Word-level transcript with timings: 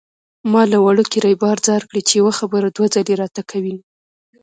ما 0.51 0.61
له 0.71 0.77
وړوکي 0.85 1.17
ريبار 1.27 1.57
ځار 1.67 1.81
کړې 1.89 2.01
چې 2.07 2.13
يوه 2.21 2.33
خبره 2.39 2.67
دوه 2.75 2.87
ځلې 2.95 3.13
راته 3.21 3.41
کوينه 3.49 3.83